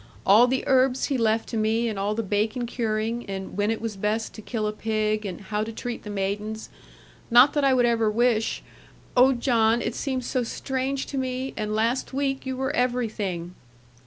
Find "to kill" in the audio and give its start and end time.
4.33-4.65